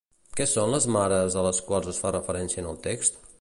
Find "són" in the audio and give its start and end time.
0.53-0.71